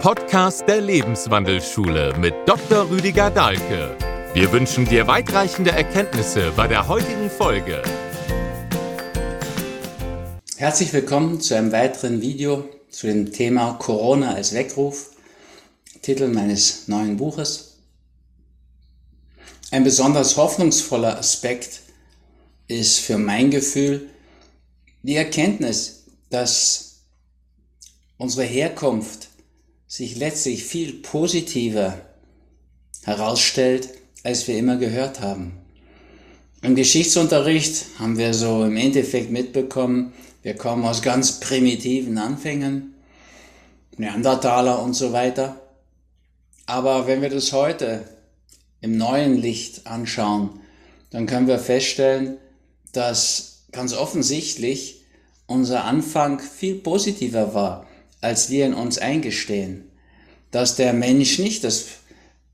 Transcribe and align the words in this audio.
Podcast 0.00 0.66
der 0.66 0.80
Lebenswandelschule 0.80 2.16
mit 2.18 2.32
Dr. 2.46 2.88
Rüdiger 2.88 3.30
Dahlke. 3.30 3.94
Wir 4.32 4.50
wünschen 4.50 4.86
dir 4.86 5.06
weitreichende 5.06 5.72
Erkenntnisse 5.72 6.52
bei 6.56 6.66
der 6.66 6.88
heutigen 6.88 7.28
Folge. 7.28 7.82
Herzlich 10.56 10.90
willkommen 10.94 11.42
zu 11.42 11.54
einem 11.54 11.70
weiteren 11.70 12.22
Video 12.22 12.66
zu 12.88 13.08
dem 13.08 13.30
Thema 13.30 13.74
Corona 13.74 14.32
als 14.32 14.54
Weckruf, 14.54 15.10
Titel 16.00 16.28
meines 16.28 16.88
neuen 16.88 17.18
Buches. 17.18 17.76
Ein 19.70 19.84
besonders 19.84 20.38
hoffnungsvoller 20.38 21.18
Aspekt 21.18 21.82
ist 22.68 23.00
für 23.00 23.18
mein 23.18 23.50
Gefühl 23.50 24.08
die 25.02 25.16
Erkenntnis, 25.16 26.06
dass 26.30 27.02
unsere 28.16 28.44
Herkunft 28.44 29.29
sich 29.90 30.16
letztlich 30.16 30.62
viel 30.62 30.92
positiver 30.92 32.00
herausstellt, 33.02 33.88
als 34.22 34.46
wir 34.46 34.56
immer 34.56 34.76
gehört 34.76 35.20
haben. 35.20 35.58
Im 36.62 36.76
Geschichtsunterricht 36.76 37.86
haben 37.98 38.16
wir 38.16 38.32
so 38.32 38.64
im 38.64 38.76
Endeffekt 38.76 39.32
mitbekommen, 39.32 40.12
wir 40.42 40.54
kommen 40.54 40.84
aus 40.84 41.02
ganz 41.02 41.40
primitiven 41.40 42.18
Anfängen, 42.18 42.94
Neandertaler 43.96 44.80
und 44.80 44.94
so 44.94 45.12
weiter. 45.12 45.60
Aber 46.66 47.08
wenn 47.08 47.20
wir 47.20 47.28
das 47.28 47.52
heute 47.52 48.04
im 48.80 48.96
neuen 48.96 49.36
Licht 49.36 49.88
anschauen, 49.88 50.60
dann 51.10 51.26
können 51.26 51.48
wir 51.48 51.58
feststellen, 51.58 52.38
dass 52.92 53.64
ganz 53.72 53.92
offensichtlich 53.92 55.02
unser 55.48 55.84
Anfang 55.84 56.38
viel 56.38 56.76
positiver 56.76 57.54
war 57.54 57.89
als 58.20 58.50
wir 58.50 58.66
in 58.66 58.74
uns 58.74 58.98
eingestehen, 58.98 59.90
dass 60.50 60.76
der 60.76 60.92
Mensch 60.92 61.38
nicht 61.38 61.64
das 61.64 61.86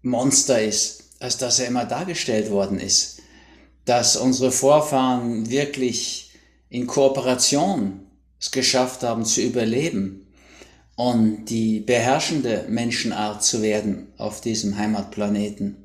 Monster 0.03 0.63
ist, 0.63 1.05
als 1.19 1.39
dass 1.39 1.59
er 1.59 1.69
immer 1.69 1.85
dargestellt 1.85 2.51
worden 2.51 2.79
ist, 2.79 3.21
dass 3.85 4.17
unsere 4.17 4.53
Vorfahren 4.53 5.49
wirklich 5.51 6.31
in 6.69 6.87
Kooperation 6.87 8.01
es 8.39 8.51
geschafft 8.51 9.03
haben 9.03 9.25
zu 9.25 9.41
überleben 9.41 10.27
und 10.97 11.47
die 11.47 11.81
beherrschende 11.81 12.67
Menschenart 12.69 13.43
zu 13.43 13.63
werden 13.63 14.09
auf 14.19 14.41
diesem 14.41 14.77
Heimatplaneten. 14.77 15.77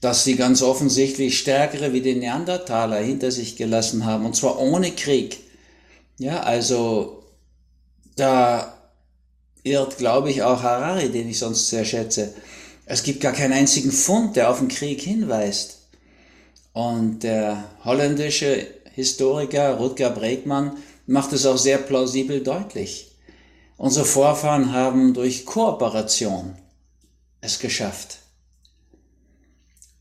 Dass 0.00 0.24
sie 0.24 0.36
ganz 0.36 0.62
offensichtlich 0.62 1.38
stärkere 1.38 1.92
wie 1.92 2.02
die 2.02 2.14
Neandertaler 2.14 2.98
hinter 2.98 3.30
sich 3.30 3.56
gelassen 3.56 4.04
haben, 4.04 4.26
und 4.26 4.36
zwar 4.36 4.58
ohne 4.60 4.92
Krieg. 4.92 5.38
Ja, 6.18 6.40
also 6.40 7.22
da 8.16 8.76
irrt, 9.62 9.98
glaube 9.98 10.30
ich, 10.30 10.42
auch 10.42 10.62
Harari, 10.62 11.10
den 11.10 11.28
ich 11.28 11.38
sonst 11.38 11.68
sehr 11.68 11.84
schätze. 11.84 12.34
Es 12.86 13.02
gibt 13.02 13.20
gar 13.20 13.32
keinen 13.32 13.52
einzigen 13.52 13.92
Fund, 13.92 14.36
der 14.36 14.50
auf 14.50 14.58
den 14.58 14.68
Krieg 14.68 15.00
hinweist. 15.00 15.78
Und 16.72 17.20
der 17.22 17.64
holländische 17.84 18.66
Historiker 18.94 19.74
Rutger 19.74 20.10
Bregmann 20.10 20.76
macht 21.06 21.32
es 21.32 21.46
auch 21.46 21.58
sehr 21.58 21.78
plausibel 21.78 22.42
deutlich. 22.42 23.12
Unsere 23.76 24.06
Vorfahren 24.06 24.72
haben 24.72 25.12
durch 25.14 25.44
Kooperation 25.44 26.56
es 27.40 27.58
geschafft. 27.58 28.18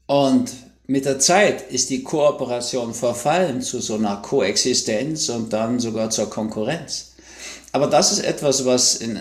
Und 0.05 0.51
mit 0.87 1.05
der 1.05 1.19
Zeit 1.19 1.71
ist 1.71 1.89
die 1.89 2.03
Kooperation 2.03 2.93
verfallen 2.93 3.61
zu 3.61 3.81
so 3.81 3.95
einer 3.95 4.17
Koexistenz 4.17 5.29
und 5.29 5.51
dann 5.51 5.79
sogar 5.79 6.09
zur 6.11 6.29
Konkurrenz. 6.29 7.14
Aber 7.75 7.87
das 7.87 8.13
ist 8.13 8.23
etwas, 8.23 8.63
was 8.63 8.95
in, 8.95 9.19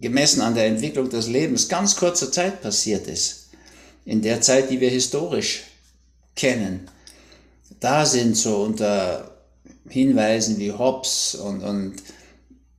gemessen 0.00 0.40
an 0.40 0.56
der 0.56 0.66
Entwicklung 0.66 1.10
des 1.10 1.28
Lebens 1.28 1.68
ganz 1.68 1.94
kurzer 1.94 2.32
Zeit 2.32 2.60
passiert 2.60 3.06
ist. 3.06 3.50
In 4.04 4.20
der 4.20 4.40
Zeit, 4.40 4.68
die 4.68 4.80
wir 4.80 4.90
historisch 4.90 5.62
kennen. 6.34 6.90
Da 7.78 8.04
sind 8.04 8.36
so 8.36 8.64
unter 8.64 9.30
Hinweisen 9.88 10.58
wie 10.58 10.72
Hobbes 10.72 11.36
und, 11.36 11.62
und 11.62 11.94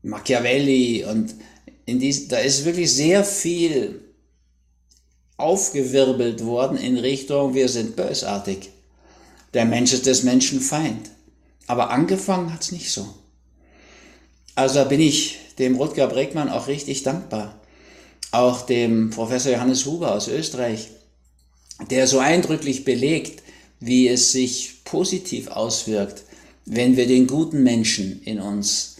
Machiavelli 0.01 1.05
und 1.05 1.33
in 1.85 1.99
dies, 1.99 2.27
da 2.27 2.39
ist 2.39 2.65
wirklich 2.65 2.93
sehr 2.93 3.23
viel 3.23 4.01
aufgewirbelt 5.37 6.43
worden 6.43 6.77
in 6.77 6.97
Richtung, 6.97 7.53
wir 7.53 7.69
sind 7.69 7.95
bösartig. 7.95 8.69
Der 9.53 9.63
Mensch 9.63 9.93
ist 9.93 10.07
des 10.07 10.23
Menschen 10.23 10.59
Feind. 10.59 11.09
Aber 11.67 11.89
angefangen 11.89 12.53
hat 12.53 12.63
es 12.63 12.73
nicht 12.73 12.91
so. 12.91 13.07
Also 14.59 14.75
da 14.75 14.83
bin 14.83 14.99
ich 14.99 15.37
dem 15.57 15.77
Rutger 15.77 16.07
Bregmann 16.07 16.49
auch 16.49 16.67
richtig 16.67 17.03
dankbar. 17.03 17.57
Auch 18.31 18.63
dem 18.63 19.09
Professor 19.09 19.53
Johannes 19.53 19.85
Huber 19.85 20.13
aus 20.13 20.27
Österreich, 20.27 20.89
der 21.89 22.07
so 22.07 22.19
eindrücklich 22.19 22.83
belegt, 22.83 23.41
wie 23.79 24.09
es 24.09 24.33
sich 24.33 24.83
positiv 24.83 25.47
auswirkt, 25.47 26.23
wenn 26.65 26.97
wir 26.97 27.07
den 27.07 27.25
guten 27.25 27.63
Menschen 27.63 28.21
in 28.23 28.41
uns 28.41 28.97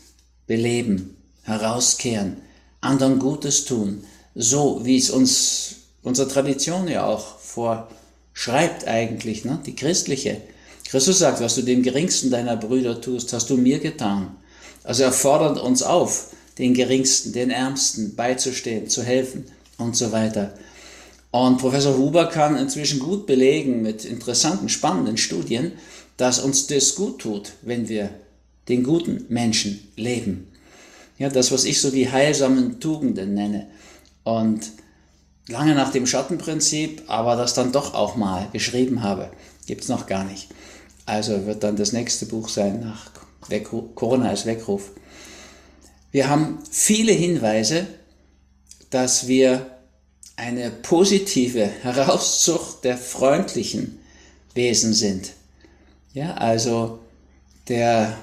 beleben, 0.48 1.18
herauskehren, 1.44 2.38
anderen 2.80 3.20
Gutes 3.20 3.66
tun, 3.66 4.06
so 4.36 4.86
wie 4.86 4.96
es 4.96 5.10
uns 5.10 5.76
unsere 6.04 6.30
Tradition 6.30 6.88
ja 6.88 7.06
auch 7.06 7.38
vorschreibt 7.38 8.88
eigentlich, 8.88 9.44
ne? 9.44 9.60
die 9.66 9.76
christliche. 9.76 10.42
Christus 10.86 11.20
sagt, 11.20 11.42
was 11.42 11.56
du 11.56 11.64
dem 11.64 11.84
geringsten 11.84 12.32
deiner 12.32 12.56
Brüder 12.56 13.02
tust, 13.02 13.34
hast 13.34 13.50
du 13.50 13.58
mir 13.58 13.80
getan. 13.80 14.38
Also 14.84 15.04
er 15.04 15.12
fordert 15.12 15.60
uns 15.60 15.84
auf, 15.84 16.28
den 16.58 16.74
Geringsten, 16.74 17.34
den 17.34 17.52
Ärmsten 17.52 18.16
beizustehen, 18.16 18.90
zu 18.90 19.04
helfen 19.04 19.46
und 19.78 19.96
so 19.96 20.12
weiter. 20.12 20.54
Und 21.32 21.58
Professor 21.58 21.98
Huber 21.98 22.28
kann 22.28 22.58
inzwischen 22.58 23.00
gut 23.00 23.28
belegen 23.28 23.82
mit 23.82 24.04
interessanten, 24.04 24.68
spannenden 24.68 25.18
Studien, 25.18 25.74
dass 26.18 26.40
uns 26.40 26.68
das 26.68 26.96
gut 26.96 27.20
tut, 27.20 27.54
wenn 27.62 27.88
wir 27.88 28.10
den 28.68 28.84
guten 28.84 29.26
Menschen 29.30 29.80
leben. 29.96 30.48
Ja, 31.18 31.30
das, 31.30 31.52
was 31.52 31.66
ich 31.66 31.80
so 31.82 31.92
die 31.92 32.12
heilsamen 32.12 32.80
Tugenden 32.80 33.34
nenne. 33.34 33.68
Und 34.24 34.72
lange 35.48 35.76
nach 35.76 35.92
dem 35.92 36.08
Schattenprinzip, 36.08 37.04
aber 37.08 37.36
das 37.36 37.54
dann 37.54 37.72
doch 37.72 37.94
auch 37.94 38.16
mal 38.16 38.48
geschrieben 38.52 39.04
habe, 39.04 39.30
gibt 39.66 39.84
es 39.84 39.90
noch 39.90 40.08
gar 40.08 40.24
nicht. 40.24 40.50
Also 41.06 41.46
wird 41.46 41.64
dann 41.64 41.76
das 41.76 41.94
nächste 41.94 42.26
Buch 42.26 42.50
sein 42.50 42.80
nach 42.82 43.19
Corona 43.50 44.30
als 44.30 44.46
Weckruf. 44.46 44.92
Wir 46.12 46.30
haben 46.30 46.60
viele 46.70 47.12
Hinweise, 47.12 47.88
dass 48.90 49.28
wir 49.28 49.78
eine 50.36 50.72
positive 50.72 51.66
Herauszucht 51.66 52.84
der 52.84 52.98
freundlichen 52.98 54.00
Wesen 54.54 54.94
sind. 54.94 55.34
Ja, 56.14 56.36
also 56.36 57.00
der 57.68 58.18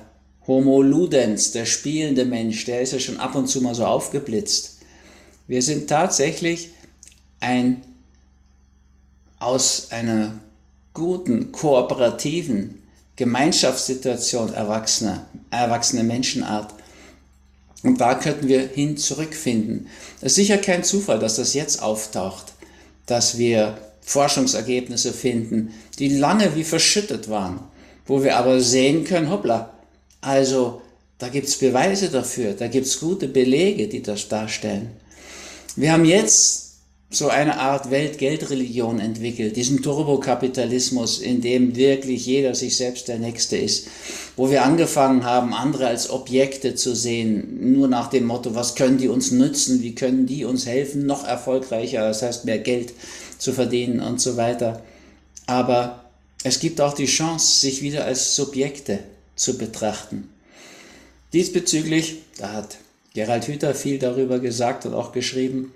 Homo 0.46 0.82
ludens, 0.82 1.52
der 1.52 1.66
spielende 1.66 2.24
Mensch, 2.24 2.64
der 2.64 2.80
ist 2.80 2.92
ja 2.92 2.98
schon 2.98 3.18
ab 3.18 3.34
und 3.34 3.48
zu 3.48 3.60
mal 3.60 3.74
so 3.74 3.84
aufgeblitzt. 3.84 4.78
Wir 5.46 5.62
sind 5.62 5.88
tatsächlich 5.88 6.70
ein 7.40 7.82
aus 9.38 9.90
einer 9.90 10.40
guten, 10.94 11.52
kooperativen 11.52 12.82
Gemeinschaftssituation 13.16 14.52
erwachsener, 14.52 15.26
erwachsene 15.50 16.04
Menschenart. 16.04 16.74
Und 17.82 18.00
da 18.00 18.14
könnten 18.14 18.48
wir 18.48 18.68
hin 18.68 18.96
zurückfinden. 18.96 19.88
Es 20.20 20.32
ist 20.32 20.36
sicher 20.36 20.58
kein 20.58 20.84
Zufall, 20.84 21.18
dass 21.18 21.36
das 21.36 21.54
jetzt 21.54 21.82
auftaucht, 21.82 22.52
dass 23.06 23.38
wir 23.38 23.78
Forschungsergebnisse 24.02 25.12
finden, 25.12 25.74
die 25.98 26.08
lange 26.08 26.54
wie 26.54 26.64
verschüttet 26.64 27.28
waren, 27.28 27.60
wo 28.06 28.22
wir 28.22 28.36
aber 28.36 28.60
sehen 28.60 29.04
können, 29.04 29.30
hoppla, 29.30 29.72
also 30.20 30.82
da 31.18 31.28
gibt 31.28 31.48
es 31.48 31.56
Beweise 31.58 32.10
dafür, 32.10 32.52
da 32.52 32.68
gibt 32.68 32.86
es 32.86 33.00
gute 33.00 33.28
Belege, 33.28 33.88
die 33.88 34.02
das 34.02 34.28
darstellen. 34.28 34.90
Wir 35.74 35.92
haben 35.92 36.04
jetzt 36.04 36.65
so 37.08 37.28
eine 37.28 37.60
Art 37.60 37.90
Weltgeldreligion 37.90 38.98
entwickelt, 38.98 39.56
diesen 39.56 39.80
Turbokapitalismus, 39.80 41.20
in 41.20 41.40
dem 41.40 41.76
wirklich 41.76 42.26
jeder 42.26 42.54
sich 42.54 42.76
selbst 42.76 43.06
der 43.06 43.18
Nächste 43.18 43.56
ist, 43.56 43.86
wo 44.36 44.50
wir 44.50 44.64
angefangen 44.64 45.24
haben, 45.24 45.54
andere 45.54 45.86
als 45.86 46.10
Objekte 46.10 46.74
zu 46.74 46.96
sehen, 46.96 47.72
nur 47.72 47.86
nach 47.86 48.08
dem 48.08 48.26
Motto, 48.26 48.54
was 48.54 48.74
können 48.74 48.98
die 48.98 49.08
uns 49.08 49.30
nützen, 49.30 49.82
wie 49.82 49.94
können 49.94 50.26
die 50.26 50.44
uns 50.44 50.66
helfen, 50.66 51.06
noch 51.06 51.24
erfolgreicher, 51.24 52.00
das 52.00 52.22
heißt 52.22 52.44
mehr 52.44 52.58
Geld 52.58 52.92
zu 53.38 53.52
verdienen 53.52 54.00
und 54.00 54.20
so 54.20 54.36
weiter. 54.36 54.82
Aber 55.46 56.04
es 56.42 56.58
gibt 56.58 56.80
auch 56.80 56.92
die 56.92 57.06
Chance, 57.06 57.60
sich 57.60 57.82
wieder 57.82 58.04
als 58.04 58.34
Subjekte 58.34 58.98
zu 59.36 59.58
betrachten. 59.58 60.28
Diesbezüglich, 61.32 62.16
da 62.38 62.52
hat 62.52 62.78
Gerald 63.14 63.46
Hüther 63.46 63.74
viel 63.74 63.98
darüber 63.98 64.40
gesagt 64.40 64.86
und 64.86 64.94
auch 64.94 65.12
geschrieben, 65.12 65.72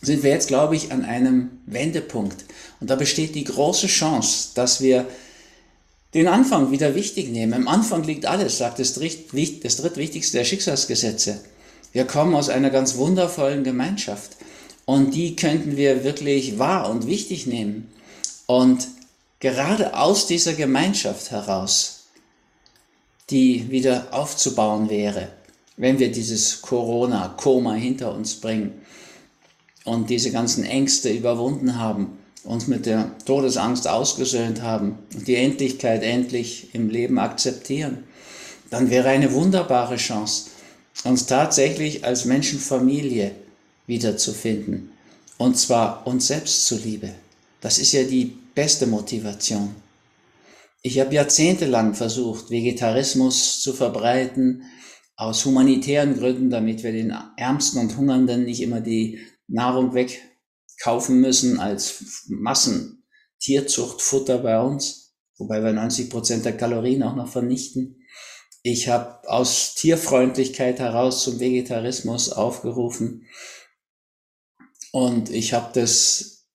sind 0.00 0.22
wir 0.22 0.30
jetzt, 0.30 0.48
glaube 0.48 0.76
ich, 0.76 0.92
an 0.92 1.04
einem 1.04 1.50
Wendepunkt. 1.66 2.44
Und 2.80 2.90
da 2.90 2.96
besteht 2.96 3.34
die 3.34 3.44
große 3.44 3.88
Chance, 3.88 4.50
dass 4.54 4.80
wir 4.80 5.06
den 6.14 6.28
Anfang 6.28 6.70
wieder 6.70 6.94
wichtig 6.94 7.28
nehmen. 7.28 7.52
Im 7.52 7.68
Anfang 7.68 8.04
liegt 8.04 8.26
alles, 8.26 8.58
sagt 8.58 8.78
das, 8.78 8.94
drittwichtigste 8.94 10.38
der 10.38 10.44
Schicksalsgesetze. 10.44 11.40
Wir 11.92 12.04
kommen 12.04 12.34
aus 12.34 12.48
einer 12.48 12.70
ganz 12.70 12.96
wundervollen 12.96 13.64
Gemeinschaft 13.64 14.36
und 14.84 15.14
die 15.14 15.36
könnten 15.36 15.76
wir 15.76 16.04
wirklich 16.04 16.58
wahr 16.58 16.90
und 16.90 17.06
wichtig 17.06 17.46
nehmen. 17.46 17.90
Und 18.46 18.88
gerade 19.40 19.94
aus 19.98 20.26
dieser 20.26 20.54
Gemeinschaft 20.54 21.30
heraus, 21.30 22.06
die 23.30 23.70
wieder 23.70 24.08
aufzubauen 24.12 24.88
wäre, 24.88 25.28
wenn 25.76 25.98
wir 25.98 26.10
dieses 26.10 26.62
Corona-Koma 26.62 27.74
hinter 27.74 28.14
uns 28.14 28.36
bringen 28.36 28.80
und 29.88 30.10
diese 30.10 30.30
ganzen 30.30 30.64
Ängste 30.64 31.10
überwunden 31.10 31.78
haben, 31.78 32.18
uns 32.44 32.66
mit 32.66 32.86
der 32.86 33.10
Todesangst 33.24 33.88
ausgesöhnt 33.88 34.62
haben 34.62 34.98
und 35.14 35.26
die 35.26 35.36
Endlichkeit 35.36 36.02
endlich 36.02 36.74
im 36.74 36.90
Leben 36.90 37.18
akzeptieren, 37.18 38.04
dann 38.70 38.90
wäre 38.90 39.08
eine 39.08 39.32
wunderbare 39.32 39.96
Chance, 39.96 40.50
uns 41.04 41.26
tatsächlich 41.26 42.04
als 42.04 42.24
Menschenfamilie 42.24 43.32
wiederzufinden. 43.86 44.90
Und 45.38 45.56
zwar 45.56 46.06
uns 46.06 46.26
selbst 46.26 46.66
zuliebe. 46.66 47.10
Das 47.60 47.78
ist 47.78 47.92
ja 47.92 48.02
die 48.02 48.36
beste 48.54 48.86
Motivation. 48.86 49.74
Ich 50.82 51.00
habe 51.00 51.14
jahrzehntelang 51.14 51.94
versucht, 51.94 52.50
Vegetarismus 52.50 53.60
zu 53.60 53.72
verbreiten, 53.72 54.64
aus 55.18 55.44
humanitären 55.44 56.16
Gründen, 56.16 56.48
damit 56.48 56.82
wir 56.84 56.92
den 56.92 57.12
Ärmsten 57.36 57.80
und 57.80 57.96
Hungernden 57.96 58.44
nicht 58.44 58.62
immer 58.62 58.80
die 58.80 59.18
Nahrung 59.48 59.92
wegkaufen 59.92 61.20
müssen 61.20 61.58
als 61.58 62.28
Massentierzuchtfutter 62.28 64.38
bei 64.38 64.60
uns, 64.60 65.16
wobei 65.36 65.60
wir 65.60 65.72
90 65.72 66.08
Prozent 66.08 66.44
der 66.44 66.56
Kalorien 66.56 67.02
auch 67.02 67.16
noch 67.16 67.26
vernichten. 67.26 68.06
Ich 68.62 68.88
habe 68.88 69.28
aus 69.28 69.74
Tierfreundlichkeit 69.74 70.78
heraus 70.78 71.24
zum 71.24 71.40
Vegetarismus 71.40 72.30
aufgerufen 72.30 73.26
und 74.92 75.30
ich 75.30 75.52
habe 75.52 75.72
das 75.74 76.46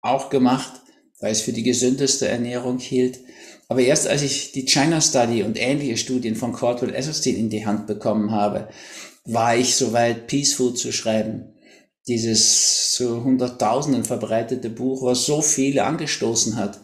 auch 0.00 0.30
gemacht, 0.30 0.80
weil 1.20 1.30
es 1.30 1.42
für 1.42 1.52
die 1.52 1.62
gesündeste 1.62 2.26
Ernährung 2.26 2.78
hielt. 2.78 3.20
Aber 3.68 3.80
erst 3.80 4.06
als 4.06 4.22
ich 4.22 4.52
die 4.52 4.64
China 4.64 5.00
Study 5.00 5.42
und 5.42 5.60
ähnliche 5.60 5.98
Studien 5.98 6.36
von 6.36 6.54
Caldwell 6.54 6.94
Esselstyn 6.94 7.36
in 7.36 7.50
die 7.50 7.66
Hand 7.66 7.86
bekommen 7.86 8.30
habe, 8.30 8.68
war 9.24 9.56
ich 9.56 9.76
soweit, 9.76 10.26
Peace 10.26 10.54
Food 10.54 10.78
zu 10.78 10.90
schreiben. 10.90 11.54
Dieses 12.06 12.92
zu 12.92 13.22
Hunderttausenden 13.22 14.04
verbreitete 14.04 14.70
Buch, 14.70 15.02
was 15.02 15.26
so 15.26 15.42
viele 15.42 15.84
angestoßen 15.84 16.56
hat, 16.56 16.80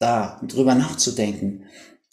da 0.00 0.40
drüber 0.46 0.74
nachzudenken, 0.74 1.66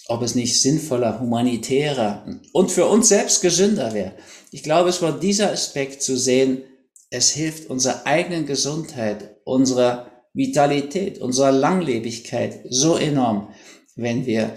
ob 0.08 0.22
es 0.22 0.36
nicht 0.36 0.62
sinnvoller, 0.62 1.20
humanitärer 1.20 2.26
und 2.54 2.72
für 2.72 2.86
uns 2.86 3.10
selbst 3.10 3.42
gesünder 3.42 3.94
wäre. 3.96 4.14
Ich 4.52 4.62
glaube, 4.62 4.90
es 4.90 5.02
war 5.02 5.20
dieser 5.20 5.52
Aspekt 5.52 6.04
zu 6.04 6.16
sehen, 6.16 6.64
es 7.10 7.32
hilft 7.32 7.70
unserer 7.70 8.06
eigenen 8.06 8.46
Gesundheit, 8.46 9.38
unserer 9.44 10.12
Vitalität, 10.34 11.20
unserer 11.20 11.52
Langlebigkeit 11.52 12.60
so 12.70 12.96
enorm, 12.96 13.50
wenn 13.96 14.26
wir 14.26 14.54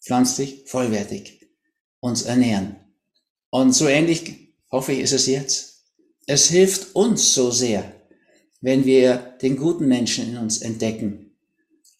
pflanzlich 0.00 0.64
vollwertig 0.66 1.48
uns 2.00 2.22
ernähren. 2.22 2.76
Und 3.50 3.72
so 3.72 3.86
ähnlich 3.86 4.54
hoffe 4.70 4.92
ich 4.92 5.00
ist 5.00 5.12
es 5.12 5.26
jetzt. 5.26 5.84
Es 6.26 6.48
hilft 6.48 6.94
uns 6.94 7.34
so 7.34 7.50
sehr, 7.50 7.92
wenn 8.60 8.84
wir 8.84 9.36
den 9.42 9.56
guten 9.56 9.86
Menschen 9.86 10.30
in 10.30 10.38
uns 10.38 10.62
entdecken. 10.62 11.36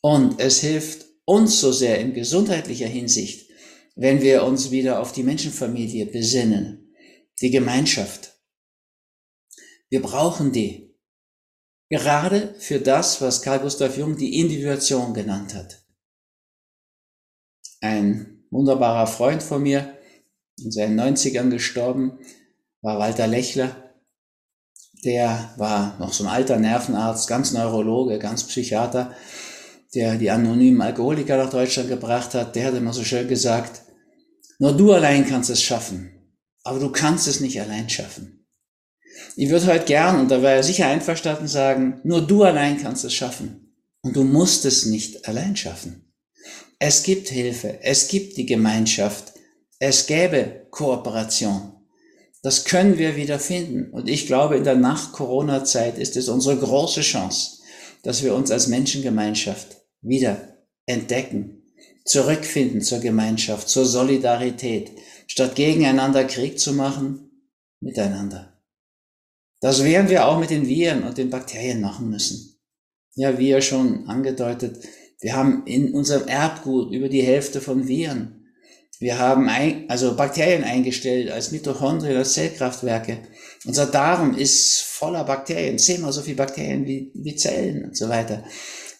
Und 0.01 0.41
es 0.41 0.61
hilft 0.61 1.07
uns 1.25 1.61
so 1.61 1.73
sehr 1.73 2.01
in 2.01 2.15
gesundheitlicher 2.15 2.87
Hinsicht, 2.87 3.51
wenn 3.95 4.23
wir 4.23 4.45
uns 4.45 4.71
wieder 4.71 5.01
auf 5.01 5.13
die 5.13 5.23
Menschenfamilie 5.23 6.07
besinnen, 6.07 6.95
die 7.41 7.51
Gemeinschaft. 7.51 8.35
Wir 9.91 10.03
brauchen 10.03 10.53
die. 10.53 10.97
Gerade 11.91 12.55
für 12.59 12.81
das, 12.81 13.21
was 13.21 13.43
Carl 13.43 13.61
Gustav 13.61 13.99
Jung 13.99 14.17
die 14.17 14.41
Individuation 14.41 15.13
genannt 15.13 15.55
hat. 15.55 15.82
Ein 17.83 18.45
wunderbarer 18.51 19.09
Freund 19.09 19.43
von 19.43 19.61
mir, 19.61 19.99
in 20.57 20.71
seinen 20.71 20.99
90ern 20.99 21.51
gestorben, 21.51 22.19
war 22.81 23.01
Walter 23.01 23.27
Lechler. 23.27 23.93
Der 25.05 25.53
war 25.57 25.99
noch 25.99 26.13
so 26.13 26.23
ein 26.23 26.31
alter 26.31 26.59
Nervenarzt, 26.59 27.29
ganz 27.29 27.51
Neurologe, 27.53 28.21
ganz 28.21 28.45
Psychiater, 28.45 29.17
der 29.97 30.15
die 30.15 30.31
anonymen 30.31 30.81
Alkoholiker 30.81 31.37
nach 31.37 31.51
Deutschland 31.51 31.89
gebracht 31.89 32.35
hat. 32.35 32.55
Der 32.55 32.69
hat 32.69 32.75
immer 32.75 32.93
so 32.93 33.03
schön 33.03 33.27
gesagt, 33.27 33.83
nur 34.61 34.77
du 34.77 34.93
allein 34.93 35.27
kannst 35.27 35.51
es 35.51 35.61
schaffen, 35.61 36.39
aber 36.63 36.79
du 36.79 36.93
kannst 36.93 37.27
es 37.27 37.41
nicht 37.41 37.61
allein 37.61 37.91
schaffen. 37.91 38.47
Ich 39.35 39.51
würde 39.51 39.67
heute 39.67 39.87
gern, 39.87 40.21
und 40.21 40.31
da 40.31 40.41
wäre 40.41 40.55
er 40.55 40.63
sicher 40.63 40.87
einverstanden, 40.87 41.49
sagen, 41.49 42.01
nur 42.05 42.25
du 42.25 42.45
allein 42.45 42.81
kannst 42.81 43.05
es 43.05 43.13
schaffen. 43.13 43.75
Und 44.03 44.15
du 44.15 44.23
musst 44.23 44.65
es 44.67 44.87
nicht 44.87 45.27
allein 45.27 45.57
schaffen. 45.57 46.12
Es 46.85 47.05
gibt 47.05 47.29
Hilfe, 47.29 47.79
es 47.83 48.09
gibt 48.09 48.37
die 48.37 48.45
Gemeinschaft, 48.45 49.35
es 49.79 50.09
gäbe 50.09 50.67
Kooperation. 50.73 51.75
Das 52.43 52.65
können 52.65 52.99
wir 52.99 53.15
wieder 53.15 53.39
finden. 53.39 53.93
Und 53.93 54.09
ich 54.09 54.27
glaube, 54.27 54.57
in 54.57 54.65
der 54.65 54.75
Nach-Corona-Zeit 54.75 55.97
ist 55.97 56.17
es 56.17 56.29
unsere 56.29 56.57
große 56.57 57.03
Chance, 57.03 57.63
dass 58.03 58.25
wir 58.25 58.35
uns 58.35 58.51
als 58.51 58.67
Menschengemeinschaft 58.67 59.77
wieder 60.01 60.59
entdecken, 60.85 61.73
zurückfinden 62.05 62.81
zur 62.81 62.99
Gemeinschaft, 62.99 63.69
zur 63.69 63.87
Solidarität, 63.87 64.91
statt 65.29 65.55
gegeneinander 65.55 66.25
Krieg 66.25 66.59
zu 66.59 66.73
machen, 66.73 67.47
miteinander. 67.79 68.61
Das 69.61 69.85
werden 69.85 70.09
wir 70.09 70.27
auch 70.27 70.41
mit 70.41 70.51
den 70.51 70.67
Viren 70.67 71.05
und 71.05 71.17
den 71.17 71.31
Bakterien 71.31 71.81
machen 71.81 72.11
müssen. 72.11 72.59
Ja, 73.15 73.39
wie 73.39 73.51
ja 73.51 73.61
schon 73.61 74.09
angedeutet, 74.09 74.79
wir 75.23 75.37
haben 75.37 75.63
in 75.67 75.95
unserem 75.95 76.27
Erbgut 76.27 76.93
über 76.93 77.09
die 77.09 77.23
Hälfte 77.23 77.61
von 77.61 77.87
Viren. 77.87 78.45
Wir 78.99 79.19
haben 79.19 79.49
ein, 79.49 79.89
also 79.89 80.17
Bakterien 80.17 80.65
eingestellt 80.65 81.31
als 81.31 81.53
Mitochondrien, 81.53 82.17
als 82.17 82.35
Zellkraftwerke. 82.35 83.19
Unser 83.65 83.87
Darm 83.87 84.37
ist 84.37 84.83
voller 84.83 85.25
Bakterien, 85.25 85.79
zehnmal 85.79 86.13
so 86.13 86.23
viele 86.23 86.37
Bakterien 86.37 86.87
wie, 86.87 87.13
wie 87.15 87.37
Zellen 87.37 87.85
und 87.85 87.97
so 87.97 88.09
weiter. 88.09 88.45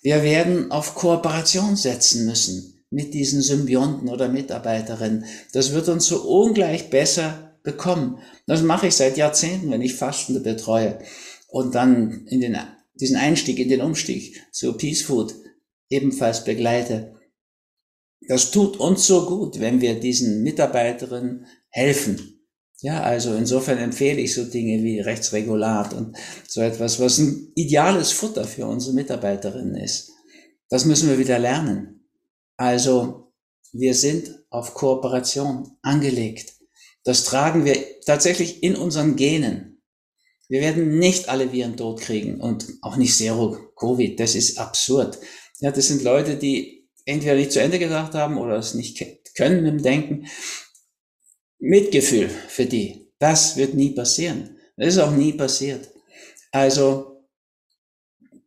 Wir 0.01 0.23
werden 0.23 0.71
auf 0.71 0.95
Kooperation 0.95 1.77
setzen 1.77 2.25
müssen 2.25 2.85
mit 2.91 3.15
diesen 3.15 3.43
Symbionten 3.43 4.09
oder 4.09 4.29
Mitarbeiterinnen. 4.29 5.25
Das 5.53 5.73
wird 5.73 5.89
uns 5.89 6.07
so 6.07 6.23
ungleich 6.23 6.89
besser 6.91 7.57
bekommen. 7.65 8.19
Das 8.47 8.63
mache 8.63 8.89
ich 8.89 8.95
seit 8.95 9.17
Jahrzehnten, 9.17 9.71
wenn 9.71 9.83
ich 9.83 9.95
Fastende 9.95 10.41
betreue 10.41 10.99
und 11.49 11.75
dann 11.75 12.27
in 12.29 12.41
den, 12.41 12.57
diesen 12.95 13.17
Einstieg 13.17 13.59
in 13.59 13.69
den 13.69 13.81
Umstieg 13.81 14.41
zu 14.53 14.73
Peace 14.75 15.03
Food 15.03 15.35
ebenfalls 15.93 16.45
begleite. 16.45 17.15
Das 18.29 18.51
tut 18.51 18.77
uns 18.79 19.07
so 19.07 19.27
gut, 19.27 19.61
wenn 19.61 19.81
wir 19.81 19.99
diesen 19.99 20.43
Mitarbeiterinnen 20.43 21.47
helfen. 21.69 22.41
Ja, 22.81 23.03
also 23.03 23.35
insofern 23.35 23.79
empfehle 23.79 24.21
ich 24.21 24.35
so 24.35 24.45
Dinge 24.45 24.83
wie 24.83 25.01
Rechtsregulat 25.01 25.95
und 25.95 26.17
so 26.49 26.61
etwas, 26.61 26.99
was 26.99 27.19
ein 27.19 27.53
ideales 27.55 28.11
Futter 28.11 28.45
für 28.45 28.67
unsere 28.67 28.95
Mitarbeiterinnen 28.95 29.77
ist. 29.77 30.11
Das 30.69 30.85
müssen 30.85 31.09
wir 31.09 31.19
wieder 31.19 31.39
lernen. 31.39 32.09
Also 32.57 33.33
wir 33.73 33.95
sind 33.95 34.45
auf 34.51 34.75
Kooperation 34.75 35.77
angelegt. 35.83 36.55
Das 37.05 37.25
tragen 37.25 37.65
wir 37.65 37.77
tatsächlich 38.05 38.63
in 38.63 38.77
unseren 38.77 39.17
Genen. 39.17 39.73
Wir 40.49 40.61
werden 40.61 40.99
nicht 40.99 41.29
alle 41.29 41.53
Viren 41.53 41.77
tot 41.77 42.01
kriegen 42.01 42.41
und 42.41 42.67
auch 42.83 42.97
nicht 42.97 43.17
Zero-Covid. 43.17 44.19
Das 44.21 44.35
ist 44.35 44.59
absurd. 44.59 45.19
Ja, 45.63 45.71
das 45.71 45.87
sind 45.87 46.03
Leute, 46.03 46.35
die 46.37 46.89
entweder 47.05 47.37
nicht 47.37 47.53
zu 47.53 47.61
Ende 47.63 47.79
gedacht 47.79 48.15
haben 48.15 48.37
oder 48.37 48.57
es 48.57 48.75
nicht 48.75 49.01
können 49.37 49.65
im 49.65 49.81
Denken. 49.81 50.27
Mitgefühl 51.61 52.29
für 52.29 52.67
die. 52.67 53.13
Das 53.21 53.57
wird 53.57 53.75
nie 53.75 53.91
passieren. 53.91 54.57
Das 54.77 54.89
ist 54.89 54.99
auch 54.99 55.13
nie 55.13 55.33
passiert. 55.35 55.89
Also, 56.51 57.29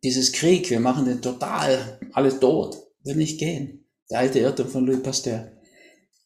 dieses 0.04 0.32
Krieg, 0.32 0.68
wir 0.68 0.78
machen 0.78 1.06
den 1.06 1.22
total 1.22 1.98
alles 2.12 2.38
tot, 2.38 2.76
wird 3.02 3.16
nicht 3.16 3.38
gehen. 3.38 3.88
Der 4.10 4.18
alte 4.18 4.40
Irrtum 4.40 4.68
von 4.68 4.84
Louis 4.84 5.02
Pasteur. 5.02 5.52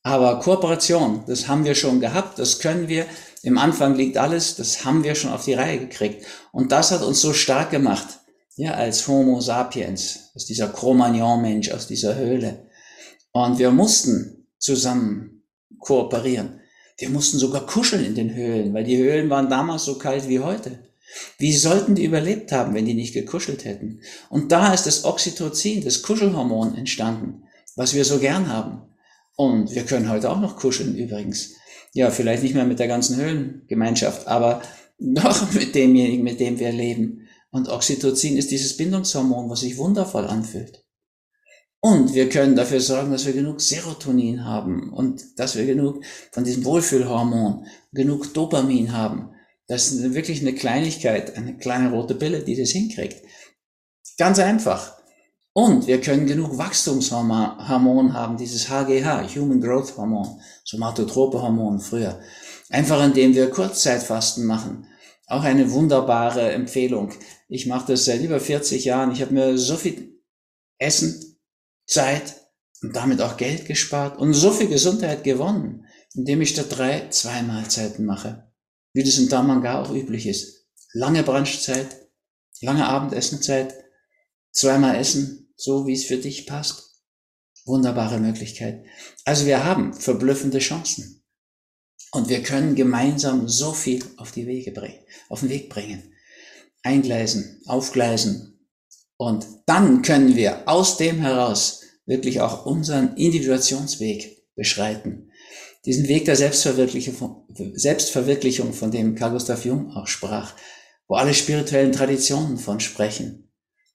Aber 0.03 0.41
Kooperation, 0.41 1.23
das 1.29 1.47
haben 1.47 1.65
wir 1.65 1.77
schon 1.77 2.01
gehabt, 2.01 2.41
das 2.41 2.59
können 2.59 2.89
wir. 2.89 3.07
Im 3.45 3.59
Anfang 3.59 3.95
liegt 3.95 4.19
alles, 4.19 4.57
das 4.57 4.85
haben 4.85 5.05
wir 5.05 5.15
schon 5.15 5.31
auf 5.31 5.45
die 5.45 5.55
Reihe 5.55 5.79
gekriegt. 5.79 6.27
Und 6.51 6.73
das 6.73 6.91
hat 6.91 7.03
uns 7.03 7.21
so 7.21 7.33
stark 7.33 7.71
gemacht, 7.71 8.20
ja, 8.57 8.75
als 8.75 9.07
Homo 9.09 9.41
sapiens, 9.41 10.31
aus 10.35 10.47
dieser 10.47 10.69
Cro-Magnon-Mensch, 10.69 11.71
aus 11.71 11.87
dieser 11.87 12.17
Höhle. 12.17 12.67
Und 13.33 13.59
wir 13.59 13.71
mussten 13.71 14.47
zusammen 14.59 15.43
kooperieren. 15.79 16.61
Wir 16.99 17.09
mussten 17.09 17.39
sogar 17.39 17.67
kuscheln 17.67 18.05
in 18.05 18.15
den 18.15 18.35
Höhlen, 18.35 18.75
weil 18.75 18.85
die 18.85 18.99
Höhlen 18.99 19.31
waren 19.31 19.49
damals 19.49 19.85
so 19.85 19.97
kalt 19.97 20.29
wie 20.29 20.41
heute. 20.41 20.91
Wie 21.39 21.55
sollten 21.55 21.95
die 21.95 22.05
überlebt 22.05 22.53
haben, 22.53 22.75
wenn 22.75 22.85
die 22.85 22.95
nicht 22.95 23.15
gekuschelt 23.15 23.65
hätten? 23.65 24.01
Und 24.29 24.53
da 24.53 24.73
ist 24.73 24.87
das 24.87 25.05
Oxytocin, 25.05 25.83
das 25.83 26.03
Kuschelhormon 26.03 26.77
entstanden, 26.77 27.45
was 27.77 27.95
wir 27.95 28.05
so 28.05 28.19
gern 28.19 28.49
haben. 28.49 28.83
Und 29.37 29.75
wir 29.75 29.85
können 29.85 30.11
heute 30.11 30.31
auch 30.31 30.41
noch 30.41 30.57
kuscheln 30.57 30.95
übrigens. 30.95 31.55
ja, 31.93 32.11
vielleicht 32.11 32.43
nicht 32.43 32.55
mehr 32.55 32.67
mit 32.67 32.79
der 32.79 32.89
ganzen 32.89 33.17
Höhlengemeinschaft, 33.17 34.29
aber 34.29 34.63
doch 34.99 35.53
mit 35.53 35.75
demjenigen, 35.75 36.23
mit 36.23 36.39
dem 36.39 36.59
wir 36.59 36.73
leben. 36.73 37.20
Und 37.51 37.69
Oxytocin 37.69 38.37
ist 38.37 38.51
dieses 38.51 38.77
Bindungshormon, 38.77 39.51
was 39.51 39.61
sich 39.61 39.77
wundervoll 39.77 40.27
anfühlt. 40.27 40.85
Und 41.81 42.13
wir 42.15 42.29
können 42.29 42.57
dafür 42.57 42.81
sorgen, 42.81 43.11
dass 43.11 43.25
wir 43.25 43.33
genug 43.33 43.61
Serotonin 43.61 44.45
haben 44.45 44.93
und 44.93 45.39
dass 45.39 45.57
wir 45.57 45.65
genug 45.65 46.05
von 46.31 46.45
diesem 46.45 46.65
Wohlfühlhormon, 46.65 47.67
genug 47.93 48.35
Dopamin 48.35 48.93
haben. 48.93 49.31
Das 49.67 49.91
ist 49.91 50.15
wirklich 50.15 50.43
eine 50.43 50.55
Kleinigkeit, 50.55 51.37
eine 51.37 51.57
kleine 51.57 51.91
rote 51.91 52.15
Pille, 52.15 52.45
die 52.45 52.57
das 52.57 52.71
hinkriegt. 52.71 53.23
Ganz 54.19 54.39
einfach. 54.39 55.01
Und 55.53 55.87
wir 55.87 56.01
können 56.01 56.27
genug 56.27 56.59
Wachstumshormon 56.59 58.13
haben, 58.13 58.37
dieses 58.37 58.69
HGH, 58.69 59.35
Human 59.35 59.61
Growth 59.61 59.97
Hormon, 59.97 60.41
somatotrope 60.65 61.41
Hormon 61.41 61.81
früher. 61.81 62.21
Einfach 62.69 63.03
indem 63.03 63.35
wir 63.35 63.51
Kurzzeitfasten 63.51 64.45
machen. 64.45 64.87
Auch 65.31 65.45
eine 65.45 65.71
wunderbare 65.71 66.51
Empfehlung. 66.51 67.13
Ich 67.49 67.67
mache 67.67 67.93
das 67.93 68.05
seit 68.05 68.21
über 68.21 68.41
40 68.41 68.85
Jahren. 68.85 69.13
Ich 69.13 69.23
habe 69.23 69.33
mir 69.33 69.57
so 69.59 69.77
viel 69.77 70.21
Essen, 70.77 71.39
Zeit 71.87 72.35
und 72.83 72.97
damit 72.97 73.21
auch 73.21 73.37
Geld 73.37 73.65
gespart 73.65 74.19
und 74.19 74.35
so 74.35 74.51
viel 74.51 74.67
Gesundheit 74.67 75.23
gewonnen, 75.23 75.87
indem 76.15 76.41
ich 76.41 76.55
da 76.55 76.65
drei, 76.65 77.11
zwei 77.11 77.43
Mahlzeiten 77.43 78.05
mache. 78.05 78.51
Wie 78.93 79.05
das 79.05 79.19
in 79.19 79.29
Damanga 79.29 79.81
auch 79.81 79.93
üblich 79.93 80.27
ist. 80.27 80.67
Lange 80.95 81.23
Brunchzeit, 81.23 82.11
lange 82.61 82.89
Abendessenzeit, 82.89 83.73
zweimal 84.51 84.97
essen, 84.97 85.53
so 85.55 85.87
wie 85.87 85.93
es 85.93 86.07
für 86.07 86.17
dich 86.17 86.49
passt. 86.49 87.05
Wunderbare 87.67 88.19
Möglichkeit. 88.19 88.85
Also 89.25 89.47
wir 89.47 89.63
haben 89.63 89.95
verblüffende 89.95 90.59
Chancen. 90.59 91.20
Und 92.13 92.29
wir 92.29 92.43
können 92.43 92.75
gemeinsam 92.75 93.49
so 93.49 93.73
viel 93.73 94.05
auf 94.17 94.33
die 94.33 94.47
Wege 94.47 94.73
bringen, 94.73 94.99
auf 95.29 95.41
den 95.41 95.49
Weg 95.49 95.71
bringen. 95.71 96.13
Eingleisen, 96.83 97.61
aufgleisen. 97.67 98.59
Und 99.17 99.47
dann 99.67 100.03
können 100.03 100.35
wir 100.35 100.69
aus 100.69 100.97
dem 100.97 101.21
heraus 101.21 101.83
wirklich 102.07 102.41
auch 102.41 102.67
unseren 102.67 103.17
Individuationsweg 103.17 104.45
beschreiten. 104.57 105.31
Diesen 105.85 106.09
Weg 106.09 106.25
der 106.25 106.37
Selbstverwirklichung, 106.37 107.47
Selbstverwirklichung, 107.75 108.73
von 108.73 108.91
dem 108.91 109.15
Carl 109.15 109.33
Gustav 109.33 109.65
Jung 109.65 109.93
auch 109.93 110.07
sprach, 110.07 110.55
wo 111.07 111.15
alle 111.15 111.33
spirituellen 111.33 111.93
Traditionen 111.93 112.59
von 112.59 112.81
sprechen. 112.81 113.53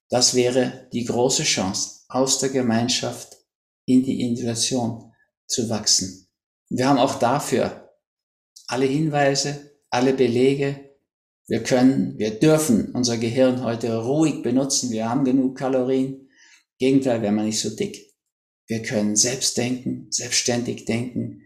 Das 0.10 0.34
wäre 0.36 0.88
die 0.94 1.06
große 1.06 1.44
Chance, 1.44 2.02
aus 2.08 2.40
der 2.40 2.50
Gemeinschaft 2.50 3.38
in 3.86 4.04
die 4.04 4.22
Individuation 4.22 5.12
zu 5.48 5.70
wachsen. 5.70 6.28
Wir 6.70 6.88
haben 6.88 7.00
auch 7.00 7.20
dafür 7.20 7.85
alle 8.68 8.86
Hinweise, 8.86 9.72
alle 9.90 10.14
Belege. 10.14 10.92
Wir 11.48 11.62
können, 11.62 12.18
wir 12.18 12.40
dürfen 12.40 12.90
unser 12.94 13.18
Gehirn 13.18 13.64
heute 13.64 13.96
ruhig 13.98 14.42
benutzen. 14.42 14.92
Wir 14.92 15.10
haben 15.10 15.26
genug 15.26 15.58
Kalorien. 15.58 16.30
Gegenteil, 16.80 17.22
wäre 17.22 17.32
man 17.32 17.46
nicht 17.46 17.60
so 17.60 17.76
dick. 17.76 18.14
Wir 18.68 18.82
können 18.82 19.16
selbst 19.16 19.58
denken, 19.58 20.08
selbstständig 20.10 20.86
denken. 20.86 21.44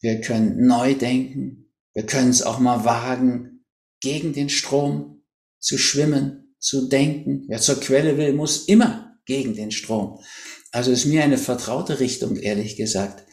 Wir 0.00 0.20
können 0.20 0.66
neu 0.66 0.94
denken. 0.94 1.72
Wir 1.94 2.04
können 2.04 2.30
es 2.30 2.42
auch 2.42 2.58
mal 2.58 2.84
wagen, 2.84 3.64
gegen 4.00 4.32
den 4.32 4.48
Strom 4.48 5.24
zu 5.58 5.78
schwimmen, 5.78 6.54
zu 6.58 6.88
denken. 6.88 7.44
Wer 7.48 7.58
zur 7.58 7.80
Quelle 7.80 8.16
will, 8.16 8.32
muss 8.32 8.66
immer 8.66 9.18
gegen 9.24 9.54
den 9.54 9.70
Strom. 9.70 10.20
Also 10.70 10.90
ist 10.90 11.06
mir 11.06 11.24
eine 11.24 11.38
vertraute 11.38 12.00
Richtung, 12.00 12.36
ehrlich 12.36 12.76
gesagt. 12.76 13.24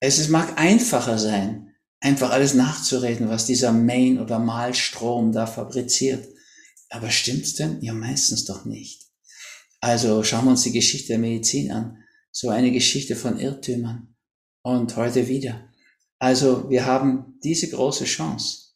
Es 0.00 0.28
mag 0.28 0.58
einfacher 0.58 1.18
sein, 1.18 1.73
einfach 2.04 2.30
alles 2.30 2.52
nachzureden, 2.52 3.30
was 3.30 3.46
dieser 3.46 3.72
Main- 3.72 4.20
oder 4.20 4.38
Malstrom 4.38 5.32
da 5.32 5.46
fabriziert. 5.46 6.28
Aber 6.90 7.10
stimmt's 7.10 7.54
denn? 7.54 7.80
Ja, 7.80 7.94
meistens 7.94 8.44
doch 8.44 8.66
nicht. 8.66 9.06
Also 9.80 10.22
schauen 10.22 10.44
wir 10.44 10.50
uns 10.50 10.62
die 10.62 10.72
Geschichte 10.72 11.08
der 11.08 11.18
Medizin 11.18 11.72
an. 11.72 11.96
So 12.30 12.50
eine 12.50 12.70
Geschichte 12.72 13.16
von 13.16 13.40
Irrtümern. 13.40 14.14
Und 14.62 14.96
heute 14.96 15.28
wieder. 15.28 15.72
Also 16.18 16.68
wir 16.68 16.84
haben 16.84 17.38
diese 17.42 17.70
große 17.70 18.04
Chance, 18.04 18.74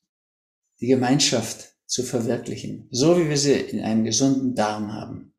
die 0.80 0.86
Gemeinschaft 0.86 1.74
zu 1.86 2.04
verwirklichen. 2.04 2.88
So 2.90 3.18
wie 3.18 3.28
wir 3.28 3.36
sie 3.36 3.52
in 3.52 3.80
einem 3.80 4.04
gesunden 4.04 4.54
Darm 4.54 4.92
haben. 4.92 5.34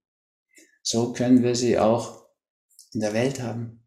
So 0.83 1.11
können 1.13 1.41
wir 1.41 1.55
sie 1.55 1.79
auch 1.79 2.27
in 2.93 2.99
der 2.99 3.13
Welt 3.13 3.41
haben, 3.41 3.85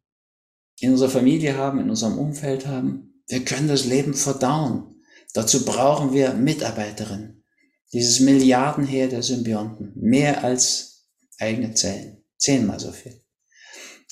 in 0.80 0.90
unserer 0.90 1.10
Familie 1.10 1.56
haben, 1.56 1.80
in 1.80 1.90
unserem 1.90 2.18
Umfeld 2.18 2.66
haben. 2.66 3.11
Wir 3.28 3.44
können 3.44 3.68
das 3.68 3.84
Leben 3.84 4.14
verdauen. 4.14 5.02
Dazu 5.32 5.64
brauchen 5.64 6.12
wir 6.12 6.34
Mitarbeiterinnen. 6.34 7.44
Dieses 7.92 8.20
Milliardenheer 8.20 9.08
der 9.08 9.22
Symbionten. 9.22 9.92
Mehr 9.94 10.44
als 10.44 11.06
eigene 11.38 11.74
Zellen. 11.74 12.24
Zehnmal 12.38 12.80
so 12.80 12.92
viel. 12.92 13.22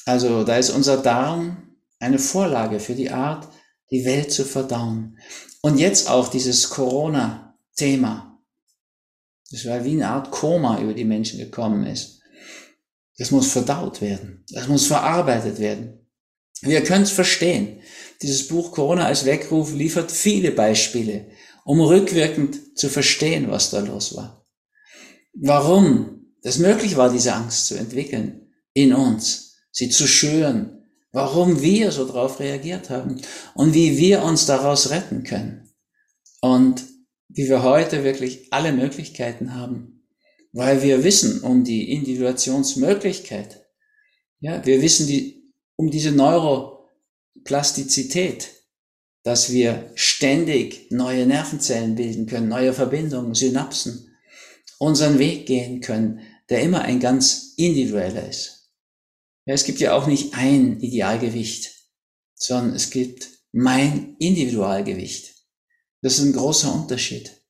Also 0.04 0.44
da 0.44 0.56
ist 0.56 0.70
unser 0.70 0.98
Darm 0.98 1.76
eine 1.98 2.18
Vorlage 2.18 2.80
für 2.80 2.94
die 2.94 3.10
Art, 3.10 3.48
die 3.90 4.04
Welt 4.04 4.32
zu 4.32 4.44
verdauen. 4.44 5.18
Und 5.62 5.78
jetzt 5.78 6.08
auch 6.08 6.28
dieses 6.28 6.70
Corona-Thema. 6.70 8.38
Das 9.50 9.66
war 9.66 9.84
wie 9.84 9.92
eine 9.92 10.08
Art 10.08 10.30
Koma 10.30 10.80
über 10.80 10.94
die 10.94 11.04
Menschen 11.04 11.38
gekommen 11.38 11.84
ist. 11.84 12.20
Das 13.18 13.30
muss 13.30 13.52
verdaut 13.52 14.00
werden. 14.00 14.44
Das 14.50 14.68
muss 14.68 14.86
verarbeitet 14.86 15.58
werden. 15.58 15.99
Wir 16.62 16.82
können 16.82 17.04
es 17.04 17.10
verstehen. 17.10 17.80
Dieses 18.22 18.48
Buch 18.48 18.72
Corona 18.72 19.06
als 19.06 19.24
Weckruf 19.24 19.72
liefert 19.72 20.12
viele 20.12 20.50
Beispiele, 20.50 21.30
um 21.64 21.80
rückwirkend 21.80 22.78
zu 22.78 22.88
verstehen, 22.88 23.50
was 23.50 23.70
da 23.70 23.80
los 23.80 24.14
war. 24.16 24.46
Warum 25.32 26.32
es 26.42 26.58
möglich 26.58 26.96
war, 26.96 27.10
diese 27.10 27.34
Angst 27.34 27.66
zu 27.66 27.76
entwickeln 27.76 28.52
in 28.74 28.92
uns, 28.92 29.56
sie 29.70 29.88
zu 29.88 30.06
schüren, 30.06 30.84
warum 31.12 31.62
wir 31.62 31.92
so 31.92 32.04
darauf 32.04 32.40
reagiert 32.40 32.90
haben 32.90 33.20
und 33.54 33.74
wie 33.74 33.98
wir 33.98 34.22
uns 34.22 34.46
daraus 34.46 34.90
retten 34.90 35.22
können. 35.22 35.72
Und 36.40 36.84
wie 37.28 37.48
wir 37.48 37.62
heute 37.62 38.02
wirklich 38.04 38.52
alle 38.52 38.72
Möglichkeiten 38.72 39.54
haben, 39.54 40.06
weil 40.52 40.82
wir 40.82 41.04
wissen 41.04 41.40
um 41.40 41.64
die 41.64 41.92
Individuationsmöglichkeit. 41.92 43.66
Ja, 44.40 44.64
wir 44.64 44.82
wissen 44.82 45.06
die, 45.06 45.39
um 45.80 45.90
diese 45.90 46.12
Neuroplastizität, 46.12 48.50
dass 49.22 49.50
wir 49.50 49.90
ständig 49.94 50.90
neue 50.90 51.24
Nervenzellen 51.24 51.94
bilden 51.94 52.26
können, 52.26 52.50
neue 52.50 52.74
Verbindungen, 52.74 53.34
Synapsen, 53.34 54.14
unseren 54.78 55.18
Weg 55.18 55.46
gehen 55.46 55.80
können, 55.80 56.20
der 56.50 56.60
immer 56.60 56.82
ein 56.82 57.00
ganz 57.00 57.54
individueller 57.56 58.28
ist. 58.28 58.74
Ja, 59.46 59.54
es 59.54 59.64
gibt 59.64 59.80
ja 59.80 59.94
auch 59.94 60.06
nicht 60.06 60.34
ein 60.34 60.80
Idealgewicht, 60.80 61.72
sondern 62.34 62.74
es 62.74 62.90
gibt 62.90 63.30
mein 63.50 64.16
Individualgewicht. 64.18 65.34
Das 66.02 66.18
ist 66.18 66.24
ein 66.24 66.34
großer 66.34 66.74
Unterschied. 66.74 67.40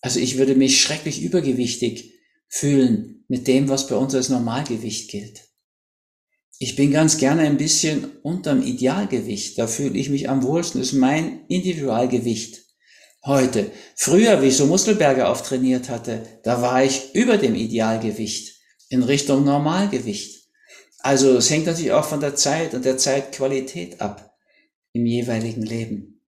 Also 0.00 0.18
ich 0.18 0.36
würde 0.36 0.56
mich 0.56 0.82
schrecklich 0.82 1.22
übergewichtig 1.22 2.12
fühlen 2.48 3.24
mit 3.28 3.46
dem, 3.46 3.68
was 3.68 3.86
bei 3.86 3.94
uns 3.94 4.16
als 4.16 4.30
Normalgewicht 4.30 5.12
gilt. 5.12 5.51
Ich 6.62 6.76
bin 6.76 6.92
ganz 6.92 7.18
gerne 7.18 7.42
ein 7.42 7.56
bisschen 7.56 8.18
unterm 8.22 8.62
Idealgewicht. 8.62 9.58
Da 9.58 9.66
fühle 9.66 9.98
ich 9.98 10.10
mich 10.10 10.28
am 10.28 10.44
wohlsten. 10.44 10.80
Das 10.80 10.92
ist 10.92 10.96
mein 10.96 11.44
Individualgewicht 11.48 12.60
heute. 13.24 13.72
Früher, 13.96 14.40
wie 14.40 14.46
ich 14.46 14.56
so 14.56 14.66
Muskelberge 14.66 15.26
auftrainiert 15.26 15.88
hatte, 15.88 16.22
da 16.44 16.62
war 16.62 16.84
ich 16.84 17.16
über 17.16 17.36
dem 17.36 17.56
Idealgewicht 17.56 18.60
in 18.90 19.02
Richtung 19.02 19.44
Normalgewicht. 19.44 20.50
Also 21.00 21.36
es 21.36 21.50
hängt 21.50 21.66
natürlich 21.66 21.90
auch 21.90 22.04
von 22.04 22.20
der 22.20 22.36
Zeit 22.36 22.74
und 22.74 22.84
der 22.84 22.96
Zeitqualität 22.96 24.00
ab 24.00 24.38
im 24.92 25.04
jeweiligen 25.04 25.62
Leben. 25.62 26.22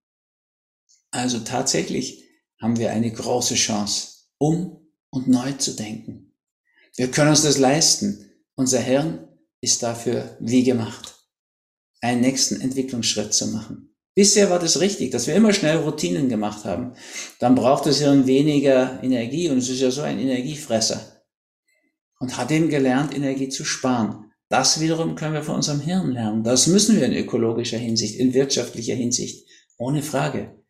Also 1.12 1.38
tatsächlich 1.38 2.24
haben 2.60 2.76
wir 2.76 2.90
eine 2.90 3.12
große 3.12 3.54
Chance, 3.54 4.24
um 4.38 4.84
und 5.10 5.28
neu 5.28 5.52
zu 5.52 5.76
denken. 5.76 6.32
Wir 6.96 7.08
können 7.12 7.30
uns 7.30 7.42
das 7.42 7.58
leisten. 7.58 8.32
Unser 8.56 8.80
Hirn 8.80 9.28
ist 9.64 9.83
dafür 9.83 10.37
wie 10.38 10.62
gemacht, 10.62 11.14
einen 12.00 12.21
nächsten 12.21 12.61
Entwicklungsschritt 12.61 13.33
zu 13.33 13.49
machen. 13.49 13.97
Bisher 14.14 14.49
war 14.50 14.61
das 14.61 14.78
richtig, 14.80 15.11
dass 15.11 15.26
wir 15.26 15.35
immer 15.35 15.52
schnell 15.52 15.78
Routinen 15.78 16.28
gemacht 16.28 16.64
haben. 16.64 16.92
Dann 17.40 17.56
braucht 17.56 17.87
das 17.87 17.99
Hirn 17.99 18.26
weniger 18.28 19.02
Energie 19.02 19.49
und 19.49 19.59
es 19.59 19.71
ist 19.71 19.80
ja 19.80 19.90
so 19.90 20.02
ein 20.02 20.21
Energiefresser. 20.21 21.25
Und 22.21 22.37
hat 22.37 22.52
eben 22.52 22.68
gelernt, 22.68 23.16
Energie 23.16 23.49
zu 23.49 23.64
sparen. 23.64 24.30
Das 24.49 24.80
wiederum 24.80 25.16
können 25.16 25.35
wir 25.35 25.42
von 25.42 25.56
unserem 25.56 25.80
Hirn 25.80 26.12
lernen. 26.12 26.44
Das 26.44 26.68
müssen 26.68 26.97
wir 26.97 27.06
in 27.06 27.14
ökologischer 27.14 27.78
Hinsicht, 27.78 28.21
in 28.21 28.35
wirtschaftlicher 28.35 28.94
Hinsicht, 28.94 29.49
ohne 29.78 30.02
Frage. 30.02 30.62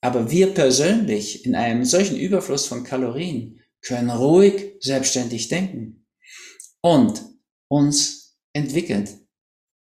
Aber 0.00 0.30
wir 0.30 0.48
persönlich 0.48 1.46
in 1.46 1.54
einem 1.54 1.84
solchen 1.84 2.16
Überfluss 2.16 2.66
von 2.66 2.84
Kalorien 2.84 3.60
können 3.80 4.10
ruhig 4.10 4.74
selbstständig 4.80 5.48
denken 5.48 6.06
und 6.82 7.27
uns 7.68 8.38
entwickeln 8.52 9.08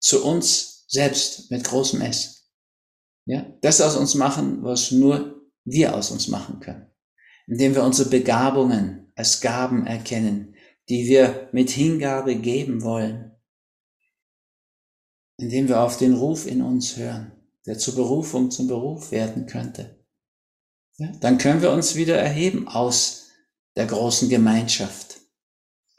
zu 0.00 0.24
uns 0.24 0.84
selbst 0.88 1.50
mit 1.50 1.64
großem 1.64 2.00
S. 2.00 2.50
Ja, 3.26 3.44
das 3.60 3.80
aus 3.80 3.96
uns 3.96 4.14
machen, 4.14 4.62
was 4.62 4.90
nur 4.90 5.42
wir 5.64 5.94
aus 5.94 6.10
uns 6.10 6.28
machen 6.28 6.60
können. 6.60 6.90
Indem 7.46 7.74
wir 7.74 7.84
unsere 7.84 8.08
Begabungen 8.08 9.12
als 9.14 9.40
Gaben 9.40 9.86
erkennen, 9.86 10.54
die 10.88 11.06
wir 11.06 11.48
mit 11.52 11.70
Hingabe 11.70 12.36
geben 12.36 12.82
wollen. 12.82 13.32
Indem 15.36 15.68
wir 15.68 15.80
auf 15.80 15.98
den 15.98 16.14
Ruf 16.14 16.46
in 16.46 16.62
uns 16.62 16.96
hören, 16.96 17.32
der 17.66 17.78
zur 17.78 17.94
Berufung 17.94 18.50
zum 18.50 18.66
Beruf 18.66 19.10
werden 19.12 19.46
könnte. 19.46 20.04
Ja, 20.96 21.12
dann 21.20 21.38
können 21.38 21.62
wir 21.62 21.70
uns 21.70 21.94
wieder 21.94 22.16
erheben 22.16 22.66
aus 22.66 23.28
der 23.76 23.86
großen 23.86 24.28
Gemeinschaft. 24.28 25.07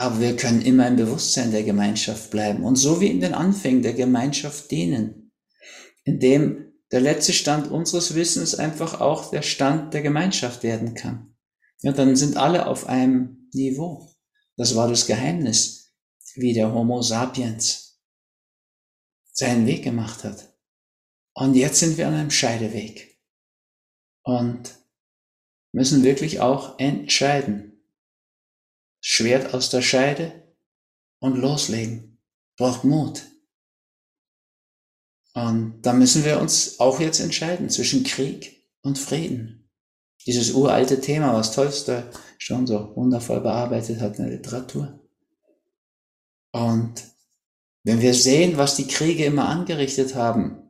Aber 0.02 0.22
wir 0.22 0.38
können 0.38 0.62
immer 0.62 0.88
im 0.88 0.96
Bewusstsein 0.96 1.52
der 1.52 1.64
Gemeinschaft 1.64 2.32
bleiben 2.32 2.64
und 2.64 2.78
so 2.78 3.02
wie 3.02 3.08
in 3.08 3.20
den 3.20 3.34
Anfängen 3.34 3.82
der 3.82 3.94
Gemeinschaft 3.94 4.72
dienen, 4.72 5.34
indem 6.06 6.72
der 6.94 7.02
letzte 7.02 7.34
Stand 7.34 7.70
unseres 7.70 8.16
Wissens 8.16 8.56
einfach 8.56 9.02
auch 9.02 9.30
der 9.30 9.42
Stand 9.42 9.94
der 9.94 10.02
Gemeinschaft 10.02 10.64
werden 10.64 10.94
kann. 10.94 11.36
Ja, 11.82 11.92
dann 11.92 12.16
sind 12.16 12.38
alle 12.38 12.68
auf 12.68 12.88
einem 12.88 13.50
Niveau. 13.54 14.10
Das 14.56 14.74
war 14.74 14.88
das 14.88 15.06
Geheimnis, 15.06 15.94
wie 16.36 16.54
der 16.54 16.74
Homo 16.74 17.02
sapiens 17.02 18.02
seinen 19.34 19.68
Weg 19.68 19.84
gemacht 19.84 20.24
hat. 20.24 20.54
Und 21.34 21.56
jetzt 21.56 21.80
sind 21.80 21.98
wir 21.98 22.08
an 22.08 22.14
einem 22.14 22.32
Scheideweg 22.32 23.20
und 24.24 24.78
müssen 25.74 26.04
wirklich 26.04 26.40
auch 26.40 26.80
entscheiden. 26.80 27.69
Schwert 29.02 29.54
aus 29.54 29.70
der 29.70 29.82
Scheide 29.82 30.56
und 31.20 31.38
loslegen. 31.38 32.22
Braucht 32.58 32.84
Mut. 32.84 33.24
Und 35.34 35.82
da 35.82 35.94
müssen 35.94 36.26
wir 36.26 36.40
uns 36.40 36.80
auch 36.80 37.00
jetzt 37.00 37.20
entscheiden 37.20 37.70
zwischen 37.70 38.04
Krieg 38.04 38.68
und 38.82 39.00
Frieden. 39.00 39.70
Dieses 40.26 40.52
uralte 40.52 41.00
Thema, 41.00 41.34
was 41.34 41.54
Tolstoi 41.54 42.04
schon 42.38 42.68
so 42.68 42.96
wundervoll 42.96 43.40
bearbeitet 43.40 44.02
hat 44.02 44.20
in 44.20 44.26
der 44.26 44.38
Literatur. 44.38 45.00
Und 46.52 47.04
wenn 47.84 48.02
wir 48.02 48.14
sehen, 48.14 48.58
was 48.58 48.76
die 48.76 48.88
Kriege 48.88 49.26
immer 49.26 49.48
angerichtet 49.48 50.16
haben, 50.16 50.70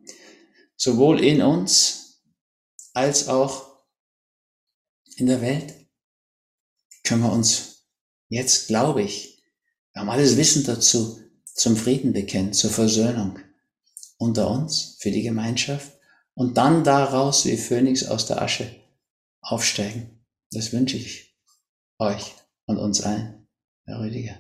sowohl 0.76 1.24
in 1.24 1.42
uns 1.42 2.22
als 2.94 3.28
auch 3.28 3.84
in 5.16 5.28
der 5.28 5.42
Welt, 5.42 5.74
können 7.04 7.24
wir 7.24 7.32
uns 7.32 7.79
jetzt, 8.30 8.68
glaube 8.68 9.04
ich, 9.04 9.44
wir 9.94 10.02
haben 10.02 10.10
alles 10.10 10.38
Wissen 10.38 10.64
dazu, 10.64 11.20
zum 11.46 11.76
Frieden 11.76 12.14
bekennen, 12.14 12.54
zur 12.54 12.70
Versöhnung 12.70 13.40
unter 14.18 14.50
uns, 14.50 14.98
für 15.00 15.12
die 15.12 15.24
Gemeinschaft 15.24 15.92
und 16.36 16.58
dann 16.58 16.84
daraus 16.84 17.46
wie 17.46 17.58
Phönix 17.58 18.06
aus 18.08 18.26
der 18.26 18.42
Asche 18.42 18.74
aufsteigen. 19.42 20.26
Das 20.52 20.72
wünsche 20.72 20.98
ich 20.98 21.36
euch 22.00 22.36
und 22.66 22.78
uns 22.78 23.02
allen, 23.02 23.48
Herr 23.86 24.00
Rüdiger. 24.00 24.38